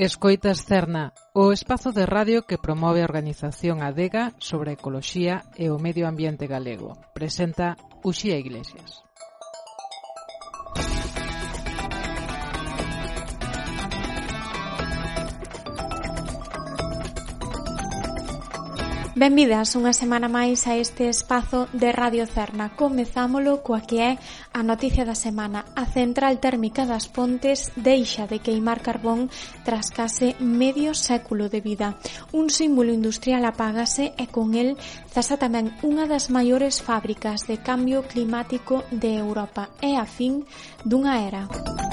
Escoita 0.00 0.48
externa, 0.48 1.12
o 1.34 1.52
espazo 1.52 1.92
de 1.92 2.08
radio 2.08 2.48
que 2.48 2.56
promove 2.56 3.02
a 3.02 3.04
organización 3.04 3.84
Adega 3.84 4.32
sobre 4.40 4.72
a 4.72 4.76
ecoloxía 4.80 5.44
e 5.60 5.68
o 5.68 5.76
medio 5.76 6.08
ambiente 6.08 6.48
galego. 6.48 6.96
Presenta 7.12 7.76
Uxía 8.00 8.40
Iglesias. 8.40 9.04
Benvidas 19.20 19.76
unha 19.76 19.92
semana 19.92 20.32
máis 20.32 20.64
a 20.64 20.80
este 20.80 21.12
espazo 21.12 21.68
de 21.76 21.92
Radio 21.92 22.24
Cerna. 22.24 22.72
Comezámolo 22.72 23.60
coa 23.60 23.84
que 23.84 24.00
é 24.00 24.12
a 24.56 24.64
noticia 24.64 25.04
da 25.04 25.12
semana. 25.12 25.68
A 25.76 25.84
central 25.84 26.40
térmica 26.40 26.88
das 26.88 27.04
Pontes 27.04 27.68
deixa 27.76 28.24
de 28.24 28.40
queimar 28.40 28.80
carbón 28.80 29.28
tras 29.60 29.92
case 29.92 30.40
medio 30.40 30.96
século 30.96 31.52
de 31.52 31.60
vida. 31.60 32.00
Un 32.32 32.48
símbolo 32.48 32.96
industrial 32.96 33.44
apágase 33.44 34.16
e 34.16 34.24
con 34.32 34.56
el 34.56 34.80
cesa 35.12 35.36
tamén 35.36 35.68
unha 35.84 36.08
das 36.08 36.32
maiores 36.32 36.80
fábricas 36.80 37.44
de 37.44 37.60
cambio 37.60 38.08
climático 38.08 38.88
de 38.88 39.20
Europa 39.20 39.68
É 39.84 40.00
a 40.00 40.08
fin 40.08 40.48
dunha 40.80 41.20
era. 41.20 41.44
Música 41.44 41.89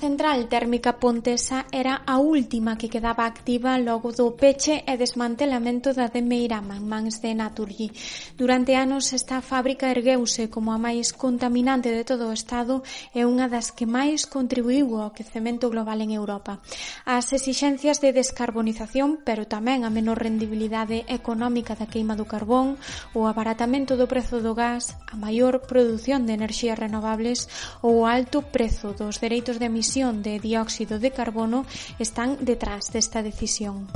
central 0.00 0.48
térmica 0.48 0.96
pontesa 0.96 1.66
era 1.70 2.00
a 2.06 2.16
última 2.16 2.78
que 2.80 2.88
quedaba 2.88 3.26
activa 3.28 3.76
logo 3.76 4.16
do 4.16 4.32
peche 4.32 4.80
e 4.88 4.96
desmantelamento 4.96 5.92
da 5.92 6.08
de 6.08 6.24
Meirama 6.24 6.80
en 6.80 6.88
mans 6.88 7.20
de 7.20 7.36
Naturgy. 7.36 7.92
Durante 8.32 8.80
anos 8.80 9.12
esta 9.12 9.44
fábrica 9.44 9.92
ergueuse 9.92 10.48
como 10.48 10.72
a 10.72 10.80
máis 10.80 11.12
contaminante 11.12 11.92
de 11.92 12.08
todo 12.08 12.32
o 12.32 12.36
Estado 12.36 12.80
e 13.12 13.28
unha 13.28 13.52
das 13.52 13.76
que 13.76 13.84
máis 13.84 14.24
contribuiu 14.24 14.88
ao 14.96 15.12
aquecemento 15.12 15.68
global 15.68 16.00
en 16.00 16.16
Europa. 16.16 16.64
As 17.04 17.36
exixencias 17.36 18.00
de 18.00 18.16
descarbonización, 18.16 19.20
pero 19.20 19.44
tamén 19.44 19.84
a 19.84 19.92
menor 19.92 20.16
rendibilidade 20.16 21.04
económica 21.12 21.76
da 21.76 21.84
queima 21.84 22.16
do 22.16 22.24
carbón, 22.24 22.80
o 23.12 23.28
abaratamento 23.28 24.00
do 24.00 24.08
prezo 24.08 24.40
do 24.40 24.56
gas, 24.56 24.96
a 25.12 25.20
maior 25.20 25.60
produción 25.68 26.24
de 26.24 26.32
enerxías 26.40 26.80
renovables 26.80 27.52
ou 27.84 28.00
o 28.00 28.08
alto 28.08 28.40
prezo 28.48 28.96
dos 28.96 29.20
dereitos 29.20 29.60
de 29.60 29.68
emisión 29.68 29.89
emisión 29.90 30.22
de 30.22 30.38
dióxido 30.38 31.00
de 31.00 31.10
carbono 31.10 31.66
están 31.98 32.38
detrás 32.44 32.92
desta 32.92 33.24
decisión. 33.24 33.90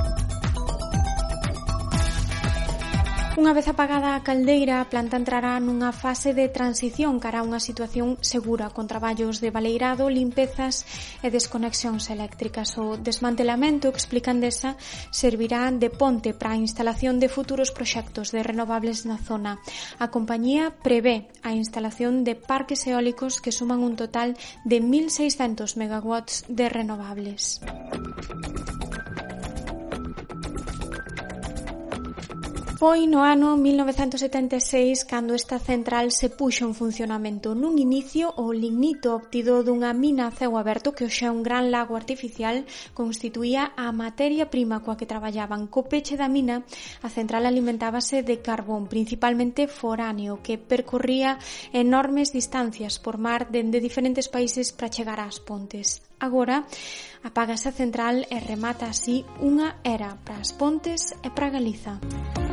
Unha 3.35 3.51
vez 3.51 3.67
apagada 3.67 4.15
a 4.15 4.23
caldeira, 4.23 4.79
a 4.79 4.87
planta 4.87 5.19
entrará 5.19 5.59
nunha 5.59 5.91
fase 5.91 6.31
de 6.31 6.47
transición 6.47 7.19
cara 7.19 7.43
a 7.43 7.47
unha 7.47 7.59
situación 7.59 8.15
segura 8.23 8.71
con 8.71 8.87
traballos 8.87 9.43
de 9.43 9.51
baleirado, 9.51 10.07
limpezas 10.07 10.87
e 11.19 11.27
desconexións 11.27 12.07
eléctricas. 12.07 12.79
O 12.79 12.95
desmantelamento, 12.95 13.91
explican 13.91 14.39
desa, 14.39 14.79
servirá 15.11 15.67
de 15.67 15.91
ponte 15.91 16.31
para 16.31 16.55
a 16.55 16.61
instalación 16.63 17.19
de 17.19 17.27
futuros 17.27 17.75
proxectos 17.75 18.31
de 18.31 18.39
renovables 18.39 19.03
na 19.03 19.19
zona. 19.19 19.59
A 19.99 20.07
compañía 20.15 20.71
prevé 20.71 21.27
a 21.43 21.51
instalación 21.51 22.23
de 22.23 22.39
parques 22.39 22.87
eólicos 22.87 23.43
que 23.43 23.51
suman 23.51 23.83
un 23.83 23.99
total 23.99 24.39
de 24.63 24.79
1.600 24.79 25.75
megawatts 25.75 26.47
de 26.47 26.71
renovables. 26.71 27.59
Foi 32.85 33.09
no 33.09 33.25
ano 33.25 33.57
1976 33.57 35.09
cando 35.09 35.33
esta 35.33 35.57
central 35.57 36.13
se 36.13 36.29
puxo 36.29 36.69
en 36.69 36.77
funcionamento. 36.77 37.57
Nun 37.57 37.81
inicio, 37.81 38.29
o 38.37 38.53
lignito 38.53 39.17
obtido 39.17 39.65
dunha 39.65 39.89
mina 39.89 40.29
a 40.29 40.35
ceo 40.37 40.53
aberto 40.53 40.93
que 40.93 41.01
hoxe 41.01 41.25
é 41.25 41.33
un 41.33 41.41
gran 41.41 41.73
lago 41.73 41.97
artificial 41.97 42.61
constituía 42.93 43.73
a 43.73 43.89
materia 43.89 44.53
prima 44.53 44.85
coa 44.85 44.93
que 45.01 45.09
traballaban. 45.09 45.65
Co 45.65 45.89
peche 45.89 46.13
da 46.13 46.29
mina, 46.29 46.61
a 47.01 47.09
central 47.09 47.49
alimentábase 47.49 48.21
de 48.21 48.45
carbón, 48.45 48.85
principalmente 48.85 49.65
foráneo, 49.65 50.45
que 50.45 50.61
percorría 50.61 51.41
enormes 51.73 52.37
distancias 52.37 53.01
por 53.01 53.17
mar 53.17 53.49
dende 53.49 53.81
diferentes 53.81 54.29
países 54.29 54.69
para 54.77 54.93
chegar 54.93 55.17
ás 55.17 55.41
pontes. 55.41 56.05
Agora, 56.21 56.69
apaga 57.25 57.57
esa 57.57 57.73
central 57.73 58.29
e 58.29 58.37
remata 58.37 58.85
así 58.85 59.25
unha 59.41 59.81
era 59.81 60.21
para 60.21 60.37
as 60.37 60.53
pontes 60.53 61.17
e 61.25 61.33
para 61.33 61.49
Galiza. 61.49 61.97
Música 61.97 62.44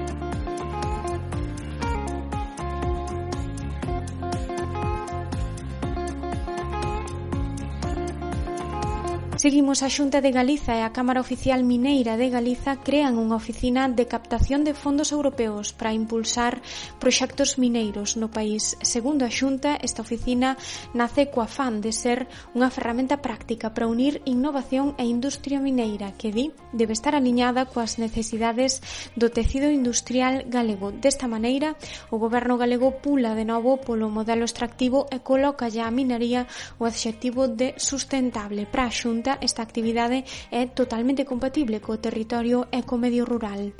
Seguimos, 9.43 9.83
a 9.83 9.91
Xunta 9.91 10.21
de 10.21 10.31
Galiza 10.31 10.79
e 10.79 10.87
a 10.87 10.95
Cámara 10.95 11.19
Oficial 11.19 11.67
Mineira 11.67 12.15
de 12.15 12.31
Galiza 12.31 12.79
crean 12.79 13.19
unha 13.19 13.35
oficina 13.35 13.91
de 13.91 14.07
captación 14.07 14.63
de 14.63 14.71
fondos 14.71 15.11
europeos 15.11 15.75
para 15.75 15.91
impulsar 15.91 16.63
proxectos 17.03 17.59
mineiros 17.59 18.15
no 18.15 18.31
país. 18.31 18.79
Segundo 18.87 19.27
a 19.27 19.35
Xunta, 19.35 19.75
esta 19.83 20.07
oficina 20.07 20.55
nace 20.95 21.27
coa 21.27 21.51
fan 21.51 21.83
de 21.83 21.91
ser 21.91 22.31
unha 22.55 22.71
ferramenta 22.71 23.19
práctica 23.19 23.75
para 23.75 23.91
unir 23.91 24.23
innovación 24.31 24.95
e 24.95 25.11
industria 25.11 25.59
mineira 25.59 26.15
que 26.15 26.31
di 26.31 26.55
debe 26.71 26.95
estar 26.95 27.19
aliñada 27.19 27.67
coas 27.67 27.99
necesidades 27.99 28.79
do 29.19 29.27
tecido 29.35 29.67
industrial 29.75 30.47
galego. 30.47 30.95
Desta 30.95 31.27
maneira, 31.27 31.75
o 32.15 32.23
goberno 32.23 32.63
galego 32.63 33.03
pula 33.03 33.35
de 33.35 33.43
novo 33.43 33.83
polo 33.83 34.07
modelo 34.07 34.47
extractivo 34.47 35.11
e 35.11 35.19
coloca 35.19 35.67
ya 35.67 35.91
a 35.91 35.97
minería 35.99 36.47
o 36.79 36.87
adxectivo 36.87 37.51
de 37.51 37.75
sustentable 37.75 38.71
para 38.71 38.87
a 38.87 38.95
Xunta 38.95 39.32
esta 39.41 39.63
actividade 39.63 40.25
é 40.51 40.67
totalmente 40.67 41.25
compatible 41.25 41.81
co 41.81 41.97
territorio 41.99 42.67
e 42.71 42.83
co 42.83 42.99
medio 42.99 43.25
rural. 43.25 43.73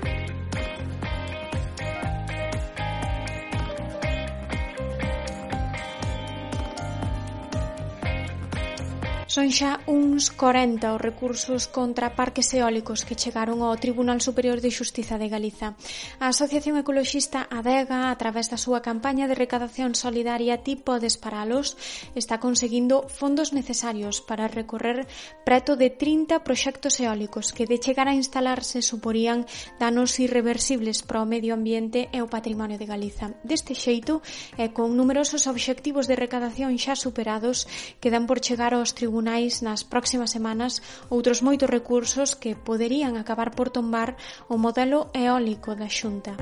Son 9.33 9.49
xa 9.49 9.81
uns 9.89 10.29
40 10.29 10.93
os 10.93 11.01
recursos 11.01 11.65
contra 11.65 12.13
parques 12.13 12.53
eólicos 12.53 13.01
que 13.09 13.17
chegaron 13.17 13.65
ao 13.65 13.81
Tribunal 13.81 14.21
Superior 14.21 14.61
de 14.61 14.69
Xustiza 14.69 15.17
de 15.17 15.33
Galiza. 15.33 15.73
A 16.21 16.37
Asociación 16.37 16.77
Ecoloxista 16.77 17.49
Adega, 17.49 18.13
a 18.13 18.17
través 18.21 18.53
da 18.53 18.61
súa 18.61 18.85
campaña 18.85 19.25
de 19.25 19.33
recadación 19.33 19.97
solidaria 19.97 20.61
Ti 20.61 20.77
podes 20.77 21.17
paralos, 21.17 21.81
está 22.13 22.45
conseguindo 22.45 23.09
fondos 23.09 23.57
necesarios 23.57 24.21
para 24.21 24.53
recorrer 24.53 25.09
preto 25.49 25.81
de 25.81 25.89
30 25.89 26.45
proxectos 26.45 27.01
eólicos 27.01 27.57
que 27.57 27.65
de 27.65 27.81
chegar 27.81 28.13
a 28.13 28.19
instalarse 28.21 28.85
suporían 28.85 29.49
danos 29.81 30.21
irreversibles 30.21 31.01
para 31.01 31.25
o 31.25 31.31
medio 31.33 31.57
ambiente 31.57 32.13
e 32.13 32.21
o 32.21 32.29
patrimonio 32.29 32.77
de 32.77 32.85
Galiza. 32.85 33.33
Deste 33.49 33.73
xeito, 33.73 34.21
e 34.61 34.77
con 34.77 34.93
numerosos 34.93 35.49
obxectivos 35.49 36.05
de 36.05 36.21
recadación 36.21 36.77
xa 36.77 37.01
superados, 37.01 37.65
quedan 37.97 38.29
por 38.29 38.45
chegar 38.45 38.77
aos 38.77 38.93
tribunales 38.93 39.22
tribunais 39.23 39.63
nas 39.63 39.87
próximas 39.87 40.35
semanas 40.35 40.83
outros 41.07 41.39
moitos 41.47 41.71
recursos 41.71 42.35
que 42.35 42.59
poderían 42.59 43.15
acabar 43.15 43.55
por 43.55 43.71
tombar 43.71 44.19
o 44.51 44.59
modelo 44.59 45.15
eólico 45.15 45.79
da 45.79 45.87
Xunta. 45.87 46.35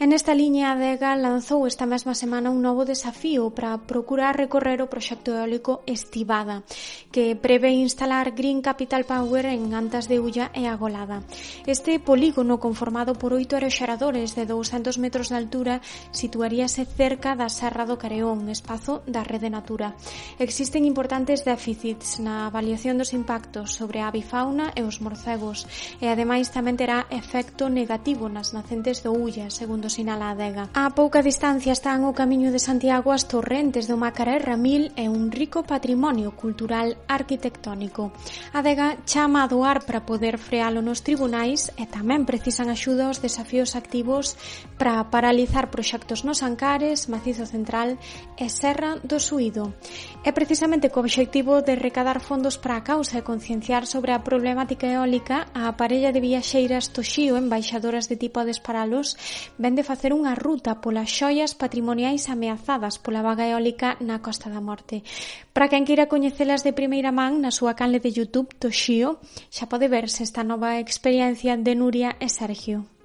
En 0.00 0.16
nesta 0.16 0.32
liña 0.32 0.72
a 0.72 0.80
Adega 0.80 1.12
lanzou 1.12 1.68
esta 1.68 1.84
mesma 1.84 2.16
semana 2.16 2.48
un 2.48 2.64
novo 2.64 2.88
desafío 2.88 3.52
para 3.52 3.76
procurar 3.84 4.32
recorrer 4.32 4.80
o 4.80 4.88
proxecto 4.88 5.36
eólico 5.36 5.84
Estivada, 5.84 6.64
que 7.12 7.36
prevé 7.36 7.76
instalar 7.76 8.32
Green 8.32 8.64
Capital 8.64 9.04
Power 9.04 9.44
en 9.44 9.76
Antas 9.76 10.08
de 10.08 10.16
Ulla 10.16 10.48
e 10.56 10.64
Agolada. 10.64 11.20
Este 11.68 12.00
polígono 12.00 12.56
conformado 12.56 13.12
por 13.12 13.36
oito 13.36 13.60
aeroxeradores 13.60 14.32
de 14.32 14.48
200 14.48 14.96
metros 14.96 15.28
de 15.28 15.36
altura 15.36 15.84
situaríase 16.16 16.88
cerca 16.88 17.36
da 17.36 17.52
Serra 17.52 17.84
do 17.84 18.00
Careón, 18.00 18.48
espazo 18.48 19.04
da 19.04 19.20
Rede 19.20 19.52
Natura. 19.52 20.00
Existen 20.40 20.88
importantes 20.88 21.44
déficits 21.44 22.24
na 22.24 22.48
avaliación 22.48 22.96
dos 22.96 23.12
impactos 23.12 23.76
sobre 23.76 24.00
a 24.00 24.08
avifauna 24.08 24.72
e 24.72 24.80
os 24.80 25.04
morcegos, 25.04 25.68
e 26.00 26.08
ademais 26.08 26.48
tamén 26.48 26.80
terá 26.80 27.04
efecto 27.12 27.68
negativo 27.68 28.32
nas 28.32 28.56
nacentes 28.56 29.04
do 29.04 29.12
Ulla, 29.12 29.52
segundo 29.52 29.89
sinala 29.90 30.30
a 30.30 30.38
adega. 30.38 30.64
A 30.72 30.94
pouca 30.94 31.20
distancia 31.26 31.74
están 31.74 32.06
o 32.06 32.14
camiño 32.14 32.54
de 32.54 32.62
Santiago 32.62 33.10
as 33.10 33.26
torrentes 33.26 33.90
do 33.90 33.98
Macaré 33.98 34.38
Ramil 34.38 34.94
e 34.94 35.10
un 35.10 35.34
rico 35.34 35.66
patrimonio 35.66 36.30
cultural 36.38 36.94
arquitectónico. 37.10 38.14
A 38.54 38.62
adega 38.62 39.02
chama 39.02 39.42
a 39.42 39.50
doar 39.50 39.82
para 39.82 40.06
poder 40.06 40.38
frealo 40.38 40.78
nos 40.78 41.02
tribunais 41.02 41.74
e 41.74 41.90
tamén 41.90 42.22
precisan 42.22 42.70
axuda 42.70 43.10
aos 43.10 43.18
desafíos 43.18 43.74
activos 43.74 44.38
para 44.78 45.02
paralizar 45.10 45.74
proxectos 45.74 46.22
nos 46.22 46.46
Ancares, 46.46 47.10
Macizo 47.10 47.44
Central 47.44 47.98
e 48.38 48.46
Serra 48.46 49.02
do 49.02 49.18
Suído. 49.18 49.74
É 50.22 50.30
precisamente 50.30 50.92
co 50.92 51.02
obxectivo 51.02 51.64
de 51.66 51.74
recadar 51.74 52.22
fondos 52.22 52.60
para 52.60 52.78
a 52.78 52.84
causa 52.86 53.18
e 53.18 53.26
concienciar 53.26 53.88
sobre 53.88 54.12
a 54.12 54.22
problemática 54.22 54.86
eólica 54.86 55.48
a 55.56 55.72
parella 55.74 56.12
de 56.12 56.20
viaxeiras 56.20 56.92
Toxío, 56.92 57.40
embaixadoras 57.40 58.06
de 58.06 58.20
tipo 58.20 58.38
a 58.38 58.44
desparalos, 58.44 59.16
vende 59.56 59.79
de 59.80 59.88
facer 59.88 60.12
unha 60.12 60.36
ruta 60.36 60.84
polas 60.84 61.08
xoias 61.08 61.56
patrimoniais 61.56 62.28
ameazadas 62.28 63.00
pola 63.00 63.24
vaga 63.24 63.48
eólica 63.48 63.96
na 64.04 64.20
Costa 64.20 64.52
da 64.52 64.60
Morte. 64.60 65.00
Para 65.56 65.72
quen 65.72 65.88
queira 65.88 66.04
coñecelas 66.12 66.60
de 66.60 66.76
primeira 66.76 67.16
man 67.16 67.40
na 67.40 67.48
súa 67.48 67.72
canle 67.72 67.96
de 67.96 68.12
YouTube 68.12 68.52
Toshio, 68.60 69.16
xa 69.48 69.72
pode 69.72 69.88
verse 69.88 70.20
esta 70.20 70.44
nova 70.44 70.76
experiencia 70.84 71.56
de 71.56 71.72
Nuria 71.72 72.20
e 72.20 72.28
Sergio. 72.28 72.99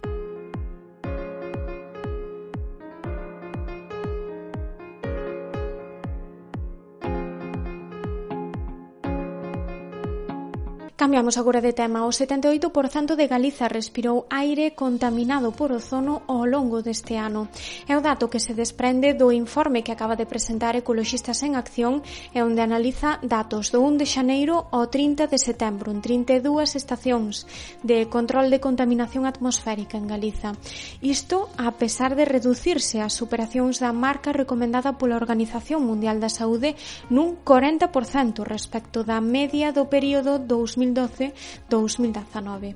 Cambiamos 10.96 11.36
agora 11.36 11.60
de 11.60 11.76
tema. 11.76 12.08
O 12.08 12.12
78% 12.16 13.20
de 13.20 13.28
Galiza 13.28 13.68
respirou 13.68 14.32
aire 14.32 14.80
contaminado 14.80 15.52
por 15.52 15.76
ozono 15.76 16.24
ao 16.24 16.48
longo 16.48 16.80
deste 16.80 17.20
ano. 17.20 17.52
É 17.84 18.00
o 18.00 18.02
dato 18.02 18.32
que 18.32 18.40
se 18.40 18.56
desprende 18.56 19.12
do 19.12 19.28
informe 19.36 19.84
que 19.84 19.92
acaba 19.92 20.16
de 20.16 20.24
presentar 20.24 20.80
Ecoloxistas 20.80 21.44
en 21.44 21.60
Acción 21.60 22.00
e 22.32 22.40
onde 22.40 22.64
analiza 22.64 23.20
datos 23.20 23.76
do 23.76 23.84
1 23.84 24.00
de 24.00 24.08
xaneiro 24.08 24.72
ao 24.72 24.88
30 24.88 25.28
de 25.28 25.36
setembro 25.36 25.92
en 25.92 26.00
32 26.00 26.80
estacións 26.80 27.44
de 27.84 28.08
control 28.08 28.48
de 28.48 28.64
contaminación 28.64 29.28
atmosférica 29.28 30.00
en 30.00 30.08
Galiza. 30.08 30.56
Isto 31.04 31.52
a 31.60 31.76
pesar 31.76 32.16
de 32.16 32.24
reducirse 32.24 33.04
as 33.04 33.12
superacións 33.12 33.84
da 33.84 33.92
marca 33.92 34.32
recomendada 34.32 34.96
pola 34.96 35.20
Organización 35.20 35.84
Mundial 35.84 36.24
da 36.24 36.32
Saúde 36.32 36.80
nun 37.12 37.36
40% 37.44 38.48
respecto 38.48 39.04
da 39.04 39.20
media 39.20 39.76
do 39.76 39.92
período 39.92 40.40
2000 40.40 40.85
2012-2019. 40.94 42.76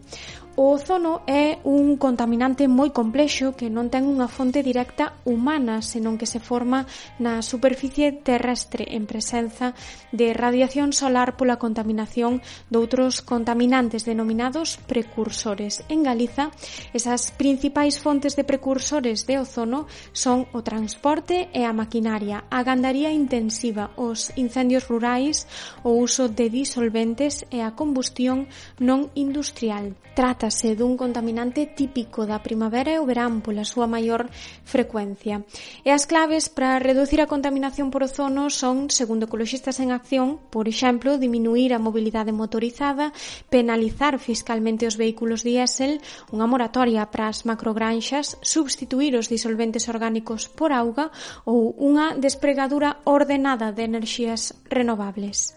O 0.60 0.76
ozono 0.76 1.22
é 1.24 1.56
un 1.64 1.96
contaminante 1.96 2.68
moi 2.68 2.92
complexo 2.92 3.56
que 3.56 3.72
non 3.72 3.88
ten 3.88 4.04
unha 4.04 4.28
fonte 4.28 4.60
directa 4.60 5.16
humana, 5.24 5.80
senón 5.80 6.20
que 6.20 6.28
se 6.28 6.44
forma 6.44 6.84
na 7.16 7.40
superficie 7.40 8.12
terrestre 8.12 8.84
en 8.92 9.08
presenza 9.08 9.72
de 10.12 10.36
radiación 10.36 10.92
solar 10.92 11.40
pola 11.40 11.56
contaminación 11.64 12.44
doutros 12.68 13.24
contaminantes 13.24 14.04
denominados 14.04 14.84
precursores. 14.84 15.88
En 15.88 16.04
Galiza, 16.04 16.52
esas 16.92 17.32
principais 17.32 17.96
fontes 18.04 18.36
de 18.36 18.44
precursores 18.44 19.24
de 19.32 19.40
ozono 19.40 19.88
son 20.12 20.44
o 20.52 20.60
transporte 20.60 21.48
e 21.56 21.64
a 21.64 21.72
maquinaria, 21.72 22.44
a 22.52 22.68
gandaría 22.68 23.16
intensiva, 23.16 23.96
os 23.96 24.36
incendios 24.36 24.92
rurais, 24.92 25.48
o 25.88 25.96
uso 25.96 26.28
de 26.28 26.52
disolventes 26.52 27.48
e 27.48 27.64
a 27.64 27.80
combustión 27.80 27.99
combustión 28.00 28.48
non 28.80 29.12
industrial. 29.19 29.92
Trátase 30.16 30.72
dun 30.72 30.96
contaminante 30.96 31.68
típico 31.68 32.24
da 32.24 32.40
primavera 32.40 32.96
e 32.96 33.00
o 33.00 33.04
verán 33.04 33.44
pola 33.44 33.68
súa 33.68 33.92
maior 33.92 34.31
frecuencia. 34.63 35.44
E 35.84 35.92
as 35.92 36.07
claves 36.07 36.48
para 36.48 36.80
reducir 36.80 37.19
a 37.19 37.28
contaminación 37.28 37.92
por 37.92 38.07
ozono 38.07 38.48
son, 38.48 38.88
segundo 38.88 39.28
ecoloxistas 39.28 39.84
en 39.84 39.92
acción, 39.92 40.40
por 40.48 40.72
exemplo, 40.72 41.19
diminuir 41.19 41.75
a 41.75 41.84
mobilidade 41.84 42.31
motorizada, 42.31 43.12
penalizar 43.51 44.16
fiscalmente 44.16 44.88
os 44.88 44.95
vehículos 44.95 45.44
diésel, 45.44 46.00
unha 46.31 46.48
moratoria 46.48 47.04
para 47.12 47.28
as 47.28 47.44
macrogranxas, 47.44 48.40
substituir 48.40 49.19
os 49.19 49.28
disolventes 49.28 49.92
orgánicos 49.92 50.48
por 50.48 50.72
auga 50.72 51.12
ou 51.44 51.75
unha 51.75 52.16
despregadura 52.16 53.04
ordenada 53.04 53.75
de 53.75 53.84
enerxías 53.84 54.56
renovables. 54.72 55.52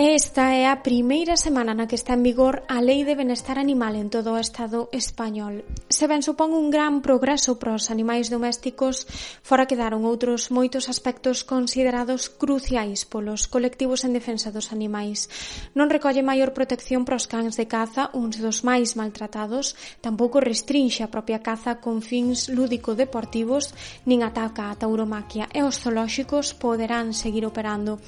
Esta 0.00 0.56
é 0.56 0.64
a 0.64 0.80
primeira 0.80 1.36
semana 1.36 1.76
na 1.76 1.84
que 1.84 1.92
está 1.92 2.16
en 2.16 2.24
vigor 2.24 2.64
a 2.72 2.80
Lei 2.80 3.04
de 3.04 3.12
Benestar 3.12 3.60
Animal 3.60 4.00
en 4.00 4.08
todo 4.08 4.32
o 4.32 4.40
Estado 4.40 4.88
español. 4.96 5.60
Se 5.92 6.08
ben 6.08 6.24
supón 6.24 6.56
un 6.56 6.72
gran 6.72 7.04
progreso 7.04 7.60
para 7.60 7.76
os 7.76 7.92
animais 7.92 8.32
domésticos, 8.32 9.04
fora 9.44 9.68
quedaron 9.68 10.08
outros 10.08 10.48
moitos 10.48 10.88
aspectos 10.88 11.44
considerados 11.44 12.32
cruciais 12.32 13.04
polos 13.04 13.44
colectivos 13.44 14.08
en 14.08 14.16
defensa 14.16 14.48
dos 14.48 14.72
animais. 14.72 15.28
Non 15.76 15.92
recolle 15.92 16.24
maior 16.24 16.56
protección 16.56 17.04
para 17.04 17.20
os 17.20 17.28
cans 17.28 17.60
de 17.60 17.68
caza, 17.68 18.08
uns 18.16 18.40
dos 18.40 18.64
máis 18.64 18.96
maltratados, 18.96 19.76
tampouco 20.00 20.40
restrinxe 20.40 21.04
a 21.04 21.12
propia 21.12 21.44
caza 21.44 21.76
con 21.76 22.00
fins 22.00 22.48
lúdico-deportivos, 22.48 23.76
nin 24.08 24.24
ataca 24.24 24.72
a 24.72 24.78
tauromaquia 24.80 25.44
e 25.52 25.60
os 25.60 25.76
zoolóxicos 25.76 26.56
poderán 26.56 27.12
seguir 27.12 27.44
operando. 27.44 28.00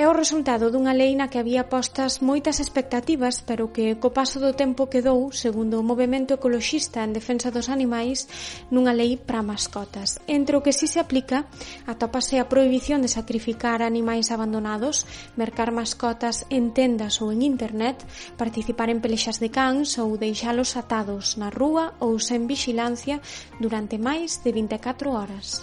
É 0.00 0.08
o 0.08 0.16
resultado 0.16 0.72
dunha 0.72 0.96
lei 0.96 1.12
na 1.12 1.28
que 1.28 1.36
había 1.36 1.68
postas 1.68 2.24
moitas 2.24 2.56
expectativas, 2.56 3.44
pero 3.44 3.68
que 3.68 4.00
co 4.00 4.16
paso 4.16 4.40
do 4.40 4.56
tempo 4.56 4.88
quedou, 4.88 5.28
segundo 5.28 5.76
o 5.76 5.84
movimento 5.84 6.32
ecoloxista 6.32 7.04
en 7.04 7.12
defensa 7.12 7.52
dos 7.52 7.68
animais, 7.68 8.24
nunha 8.72 8.96
lei 8.96 9.20
para 9.20 9.44
mascotas. 9.44 10.16
Entre 10.24 10.56
o 10.56 10.64
que 10.64 10.72
si 10.72 10.88
se 10.88 11.04
aplica, 11.04 11.44
atópase 11.84 12.40
a 12.40 12.48
prohibición 12.48 13.04
de 13.04 13.12
sacrificar 13.12 13.84
animais 13.84 14.32
abandonados, 14.32 15.04
mercar 15.36 15.68
mascotas 15.68 16.48
en 16.48 16.72
tendas 16.72 17.20
ou 17.20 17.28
en 17.28 17.44
internet, 17.44 18.00
participar 18.40 18.88
en 18.88 19.04
pelexas 19.04 19.36
de 19.36 19.52
cans 19.52 20.00
ou 20.00 20.16
deixalos 20.16 20.80
atados 20.80 21.36
na 21.36 21.52
rúa 21.52 21.92
ou 22.00 22.16
sen 22.16 22.48
vixilancia 22.48 23.20
durante 23.60 24.00
máis 24.00 24.40
de 24.40 24.48
24 24.48 25.12
horas. 25.12 25.60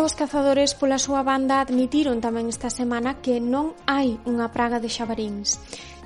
E 0.00 0.02
os 0.02 0.16
cazadores 0.16 0.72
pola 0.80 0.96
súa 0.96 1.20
banda 1.30 1.60
admitiron 1.60 2.24
tamén 2.24 2.48
esta 2.48 2.72
semana 2.72 3.20
que 3.20 3.36
non 3.36 3.76
hai 3.84 4.16
unha 4.24 4.48
praga 4.48 4.80
de 4.80 4.88
xabaríns. 4.88 5.60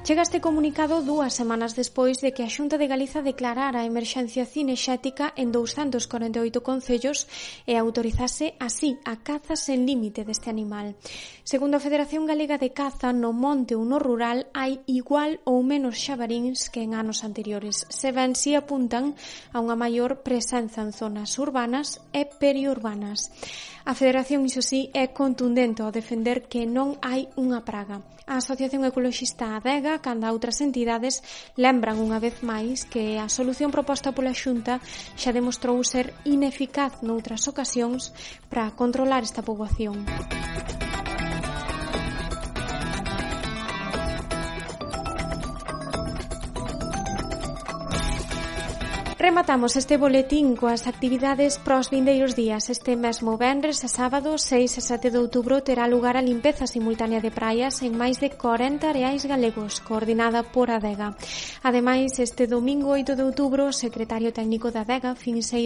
Chega 0.05 0.21
este 0.21 0.43
comunicado 0.43 1.01
dúas 1.01 1.33
semanas 1.33 1.73
despois 1.79 2.21
de 2.21 2.35
que 2.37 2.45
a 2.45 2.51
Xunta 2.53 2.77
de 2.77 2.91
Galiza 2.93 3.25
declarara 3.25 3.81
a 3.81 3.89
emerxencia 3.89 4.45
cinexética 4.45 5.33
en 5.33 5.49
248 5.49 6.61
concellos 6.61 7.25
e 7.65 7.79
autorizase 7.79 8.53
así 8.61 9.01
a 9.07 9.23
caza 9.23 9.57
sen 9.57 9.87
límite 9.89 10.27
deste 10.29 10.53
animal. 10.53 10.93
Segundo 11.47 11.79
a 11.79 11.85
Federación 11.87 12.29
Galega 12.29 12.61
de 12.61 12.75
Caza, 12.77 13.17
no 13.17 13.33
monte 13.33 13.79
ou 13.79 13.87
no 13.87 13.97
rural 13.97 14.51
hai 14.53 14.83
igual 14.91 15.41
ou 15.49 15.65
menos 15.65 15.97
xabaríns 15.97 16.69
que 16.69 16.85
en 16.85 16.93
anos 16.93 17.25
anteriores. 17.25 17.89
Se 17.89 18.13
ben 18.13 18.37
si 18.37 18.53
apuntan 18.59 19.17
a 19.55 19.63
unha 19.63 19.79
maior 19.79 20.21
presenza 20.21 20.85
en 20.85 20.93
zonas 20.93 21.39
urbanas 21.41 22.03
e 22.13 22.29
periurbanas. 22.29 23.33
A 23.87 23.93
Federación, 23.93 24.47
iso 24.49 24.65
sí, 24.65 24.89
é 24.97 25.13
contundente 25.13 25.85
ao 25.85 25.93
defender 25.93 26.49
que 26.49 26.65
non 26.65 26.97
hai 27.05 27.29
unha 27.37 27.69
praga. 27.69 28.01
A 28.25 28.41
Asociación 28.41 28.81
Ecoloxista 28.89 29.61
Adega, 29.61 30.01
canda 30.01 30.33
outras 30.33 30.65
entidades, 30.65 31.21
lembran 31.61 32.01
unha 32.01 32.17
vez 32.17 32.41
máis 32.41 32.89
que 32.89 33.21
a 33.21 33.29
solución 33.29 33.69
proposta 33.69 34.17
pola 34.17 34.33
Xunta 34.33 34.81
xa 35.21 35.37
demostrou 35.37 35.77
ser 35.85 36.17
ineficaz 36.25 37.05
noutras 37.05 37.45
ocasións 37.45 38.17
para 38.49 38.73
controlar 38.73 39.21
esta 39.21 39.45
poboación. 39.45 40.09
Rematamos 49.25 49.75
este 49.81 49.97
boletín 49.97 50.53
coas 50.53 50.85
actividades 50.85 51.57
pros 51.57 51.89
vindeiros 51.89 52.37
días. 52.37 52.69
Este 52.69 52.93
mesmo 52.93 53.41
vendres 53.41 53.81
e 53.81 53.89
sábado 53.89 54.37
6 54.37 54.69
e 54.69 54.83
7 54.85 55.09
de 55.09 55.17
outubro 55.17 55.65
terá 55.65 55.89
lugar 55.89 56.21
a 56.21 56.21
limpeza 56.21 56.69
simultánea 56.69 57.25
de 57.25 57.33
praias 57.33 57.81
en 57.81 57.97
máis 57.97 58.21
de 58.21 58.37
40 58.37 58.85
areais 58.85 59.25
galegos, 59.25 59.81
coordinada 59.81 60.45
por 60.45 60.69
ADEGA. 60.69 61.17
Ademais, 61.65 62.21
este 62.21 62.45
domingo 62.45 62.93
8 62.93 63.17
de 63.17 63.25
outubro, 63.25 63.65
o 63.65 63.73
secretario 63.73 64.29
técnico 64.29 64.69
da 64.69 64.85
ADEGA, 64.85 65.17
Fins 65.17 65.57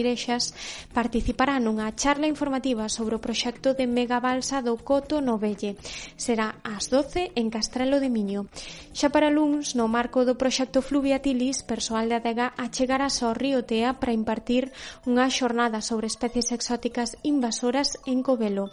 participará 0.95 1.59
nunha 1.59 1.91
charla 1.99 2.31
informativa 2.31 2.87
sobre 2.87 3.19
o 3.19 3.23
proxecto 3.23 3.75
de 3.75 3.91
megabalsa 3.91 4.63
do 4.63 4.79
Coto 4.79 5.19
Novelle. 5.19 5.75
Será 6.15 6.63
ás 6.63 6.87
12 6.87 7.35
en 7.35 7.51
Castrelo 7.51 7.99
de 7.99 8.07
Miño. 8.07 8.47
Xa 8.95 9.11
para 9.11 9.27
luns, 9.27 9.75
no 9.75 9.91
marco 9.91 10.23
do 10.23 10.39
proxecto 10.39 10.79
Fluviatilis, 10.79 11.59
persoal 11.67 12.07
da 12.07 12.23
ADEGA 12.23 12.55
achegará 12.55 13.11
ao 13.11 13.35
río 13.35 13.48
Ministerio 13.49 13.65
tea 13.65 13.97
para 13.99 14.13
impartir 14.13 14.69
unha 15.09 15.25
xornada 15.33 15.81
sobre 15.81 16.05
especies 16.05 16.53
exóticas 16.53 17.17
invasoras 17.25 17.97
en 18.05 18.21
Covelo. 18.21 18.69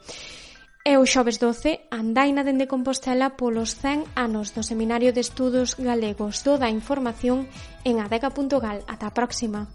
E 0.84 1.00
o 1.00 1.04
xoves 1.08 1.40
12, 1.40 1.88
andaina 1.90 2.44
dende 2.44 2.68
Compostela 2.68 3.40
polos 3.40 3.74
100 3.80 4.04
anos 4.14 4.52
do 4.52 4.62
Seminario 4.62 5.10
de 5.16 5.24
Estudos 5.24 5.80
Galegos 5.80 6.44
Toda 6.44 6.68
a 6.68 6.74
Información 6.74 7.48
en 7.88 8.04
adega.gal. 8.04 8.84
Ata 8.86 9.06
a 9.08 9.16
próxima. 9.16 9.66